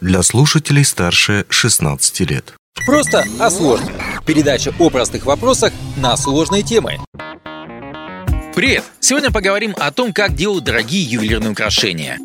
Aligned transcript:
для 0.00 0.22
слушателей 0.22 0.84
старше 0.84 1.44
16 1.48 2.20
лет. 2.20 2.54
Просто 2.86 3.24
о 3.38 3.50
сложном. 3.50 3.92
Передача 4.24 4.72
о 4.78 4.90
простых 4.90 5.26
вопросах 5.26 5.72
на 5.96 6.16
сложные 6.16 6.62
темы. 6.62 6.98
Привет! 8.54 8.84
Сегодня 9.00 9.30
поговорим 9.30 9.74
о 9.78 9.92
том, 9.92 10.12
как 10.12 10.34
делают 10.34 10.64
дорогие 10.64 11.02
ювелирные 11.02 11.52
украшения. 11.52 12.18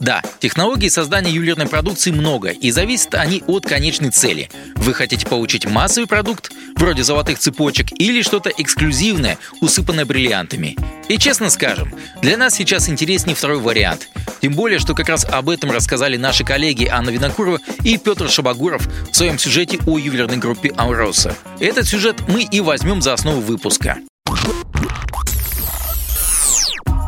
Да, 0.00 0.22
технологий 0.38 0.88
создания 0.88 1.32
ювелирной 1.32 1.66
продукции 1.66 2.12
много, 2.12 2.50
и 2.50 2.70
зависят 2.70 3.14
они 3.14 3.42
от 3.46 3.66
конечной 3.66 4.10
цели. 4.10 4.50
Вы 4.76 4.94
хотите 4.94 5.26
получить 5.26 5.66
массовый 5.66 6.06
продукт, 6.06 6.52
вроде 6.76 7.02
золотых 7.02 7.40
цепочек, 7.40 7.88
или 7.98 8.22
что-то 8.22 8.50
эксклюзивное, 8.56 9.38
усыпанное 9.60 10.04
бриллиантами. 10.04 10.76
И 11.08 11.18
честно 11.18 11.50
скажем, 11.50 11.92
для 12.22 12.36
нас 12.36 12.54
сейчас 12.54 12.88
интереснее 12.88 13.34
второй 13.34 13.58
вариант. 13.58 14.08
Тем 14.40 14.54
более, 14.54 14.78
что 14.78 14.94
как 14.94 15.08
раз 15.08 15.24
об 15.24 15.48
этом 15.48 15.70
рассказали 15.70 16.16
наши 16.16 16.44
коллеги 16.44 16.86
Анна 16.86 17.10
Винокурова 17.10 17.60
и 17.82 17.98
Петр 17.98 18.28
Шабагуров 18.28 18.86
в 19.10 19.14
своем 19.14 19.38
сюжете 19.38 19.78
о 19.86 19.98
ювелирной 19.98 20.36
группе 20.36 20.72
«Ауроса». 20.76 21.36
Этот 21.60 21.86
сюжет 21.86 22.16
мы 22.28 22.42
и 22.42 22.60
возьмем 22.60 23.02
за 23.02 23.12
основу 23.12 23.40
выпуска. 23.40 23.98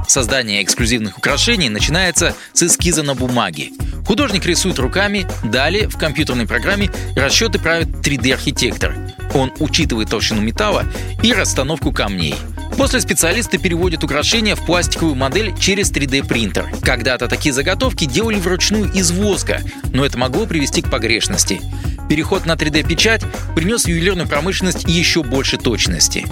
Создание 0.06 0.62
эксклюзивных 0.62 1.18
украшений 1.18 1.68
начинается 1.68 2.34
с 2.54 2.62
эскиза 2.62 3.02
на 3.02 3.14
бумаге. 3.14 3.72
Художник 4.06 4.46
рисует 4.46 4.78
руками, 4.78 5.26
далее 5.44 5.86
в 5.86 5.98
компьютерной 5.98 6.46
программе 6.46 6.90
расчеты 7.14 7.58
правит 7.58 7.88
3D-архитектор. 7.88 8.94
Он 9.34 9.52
учитывает 9.58 10.08
толщину 10.08 10.40
металла 10.40 10.86
и 11.22 11.34
расстановку 11.34 11.92
камней. 11.92 12.34
После 12.78 13.00
специалисты 13.00 13.58
переводят 13.58 14.04
украшения 14.04 14.54
в 14.54 14.64
пластиковую 14.64 15.16
модель 15.16 15.52
через 15.58 15.90
3D-принтер. 15.90 16.70
Когда-то 16.80 17.26
такие 17.26 17.52
заготовки 17.52 18.04
делали 18.04 18.36
вручную 18.36 18.92
из 18.92 19.10
воска, 19.10 19.62
но 19.92 20.06
это 20.06 20.16
могло 20.16 20.46
привести 20.46 20.80
к 20.80 20.88
погрешности. 20.88 21.60
Переход 22.08 22.46
на 22.46 22.52
3D-печать 22.52 23.22
принес 23.56 23.84
в 23.84 23.88
ювелирную 23.88 24.28
промышленность 24.28 24.84
еще 24.86 25.24
больше 25.24 25.58
точности. 25.58 26.24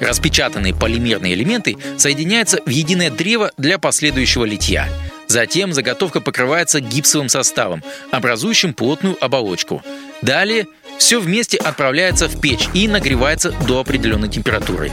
Распечатанные 0.00 0.74
полимерные 0.74 1.34
элементы 1.34 1.76
соединяются 1.98 2.60
в 2.64 2.70
единое 2.70 3.10
древо 3.10 3.52
для 3.58 3.78
последующего 3.78 4.46
литья. 4.46 4.88
Затем 5.28 5.74
заготовка 5.74 6.22
покрывается 6.22 6.80
гипсовым 6.80 7.28
составом, 7.28 7.82
образующим 8.10 8.72
плотную 8.72 9.22
оболочку. 9.22 9.82
Далее 10.22 10.66
все 10.98 11.20
вместе 11.20 11.56
отправляется 11.56 12.28
в 12.28 12.40
печь 12.40 12.68
и 12.74 12.88
нагревается 12.88 13.52
до 13.66 13.80
определенной 13.80 14.28
температуры. 14.28 14.90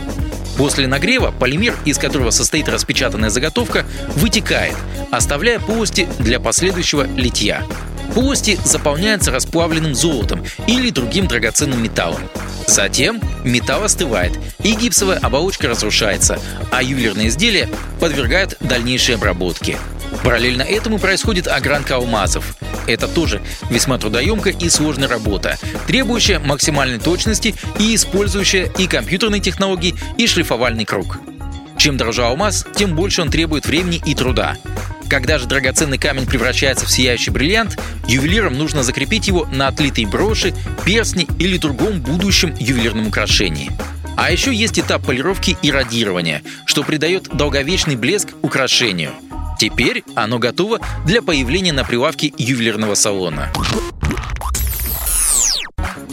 После 0.57 0.87
нагрева 0.87 1.31
полимер, 1.31 1.75
из 1.85 1.97
которого 1.97 2.29
состоит 2.29 2.69
распечатанная 2.69 3.29
заготовка, 3.29 3.85
вытекает, 4.15 4.75
оставляя 5.11 5.59
полости 5.59 6.07
для 6.19 6.39
последующего 6.39 7.07
литья. 7.15 7.63
Полости 8.13 8.59
заполняются 8.63 9.31
расплавленным 9.31 9.95
золотом 9.95 10.45
или 10.67 10.91
другим 10.91 11.27
драгоценным 11.27 11.81
металлом. 11.81 12.21
Затем 12.67 13.19
металл 13.43 13.83
остывает, 13.83 14.37
и 14.63 14.75
гипсовая 14.75 15.17
оболочка 15.17 15.67
разрушается, 15.67 16.39
а 16.71 16.83
ювелирные 16.83 17.29
изделия 17.29 17.69
подвергают 17.99 18.57
дальнейшей 18.59 19.15
обработке. 19.15 19.77
Параллельно 20.23 20.61
этому 20.61 20.99
происходит 20.99 21.47
огранка 21.47 21.95
алмазов. 21.95 22.55
Это 22.87 23.07
тоже 23.07 23.41
весьма 23.69 23.97
трудоемкая 23.97 24.53
и 24.53 24.69
сложная 24.69 25.07
работа, 25.07 25.57
требующая 25.87 26.39
максимальной 26.39 26.99
точности 26.99 27.55
и 27.79 27.95
использующая 27.95 28.71
и 28.77 28.87
компьютерные 28.87 29.41
технологии, 29.41 29.95
и 30.17 30.27
шлифовальный 30.27 30.85
круг. 30.85 31.19
Чем 31.77 31.97
дороже 31.97 32.23
алмаз, 32.23 32.65
тем 32.75 32.95
больше 32.95 33.21
он 33.21 33.29
требует 33.29 33.65
времени 33.65 34.01
и 34.05 34.15
труда. 34.15 34.57
Когда 35.09 35.37
же 35.37 35.47
драгоценный 35.47 35.97
камень 35.97 36.25
превращается 36.25 36.85
в 36.85 36.91
сияющий 36.91 37.29
бриллиант, 37.29 37.77
ювелирам 38.07 38.53
нужно 38.53 38.83
закрепить 38.83 39.27
его 39.27 39.45
на 39.45 39.67
отлитой 39.67 40.05
броши, 40.05 40.53
перстни 40.85 41.27
или 41.39 41.57
другом 41.57 42.01
будущем 42.01 42.55
ювелирном 42.59 43.07
украшении. 43.07 43.71
А 44.15 44.31
еще 44.31 44.53
есть 44.53 44.79
этап 44.79 45.05
полировки 45.05 45.57
и 45.61 45.71
радирования, 45.71 46.41
что 46.65 46.83
придает 46.83 47.29
долговечный 47.33 47.95
блеск 47.95 48.29
украшению. 48.41 49.11
Теперь 49.57 50.03
оно 50.15 50.39
готово 50.39 50.79
для 51.05 51.21
появления 51.21 51.73
на 51.73 51.83
прилавке 51.83 52.33
ювелирного 52.37 52.95
салона. 52.95 53.51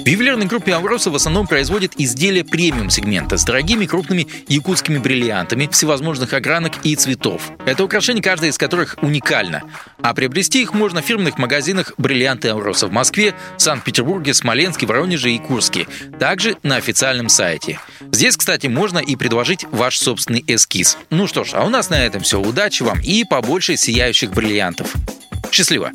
В 0.00 0.06
ювелирной 0.06 0.47
группе 0.47 0.75
Авроса 0.75 1.11
в 1.11 1.15
основном 1.15 1.47
производят 1.47 1.93
изделия 1.99 2.43
премиум-сегмента 2.43 3.37
с 3.37 3.44
дорогими 3.44 3.84
крупными 3.84 4.27
якутскими 4.49 4.99
бриллиантами 4.99 5.69
всевозможных 5.71 6.33
огранок 6.33 6.72
и 6.84 6.97
цветов. 6.97 7.50
Это 7.66 7.84
украшения, 7.84 8.22
каждое 8.22 8.49
из 8.49 8.56
которых 8.56 8.97
уникально. 9.03 9.62
А 10.03 10.15
приобрести 10.15 10.62
их 10.62 10.72
можно 10.72 11.03
в 11.03 11.05
фирменных 11.05 11.37
магазинах 11.37 11.93
«Бриллианты 11.99 12.49
Авроса» 12.49 12.87
в 12.87 12.93
Москве, 12.93 13.34
Санкт-Петербурге, 13.59 14.33
Смоленске, 14.33 14.87
Воронеже 14.87 15.33
и 15.33 15.39
Курске. 15.39 15.87
Также 16.19 16.56
на 16.62 16.77
официальном 16.77 17.28
сайте. 17.28 17.78
Здесь, 18.10 18.39
кстати, 18.39 18.69
можно 18.69 18.99
и 18.99 19.16
предложить 19.16 19.66
ваш 19.71 19.99
собственный 19.99 20.43
эскиз. 20.47 20.97
Ну 21.10 21.27
что 21.27 21.44
ж, 21.44 21.50
а 21.53 21.65
у 21.65 21.69
нас 21.69 21.91
на 21.91 22.03
этом 22.03 22.22
все. 22.22 22.41
Удачи 22.41 22.83
вам 22.83 23.00
и 23.03 23.25
побольше 23.25 23.77
сияющих 23.77 24.31
бриллиантов. 24.31 24.94
Счастливо! 25.53 25.93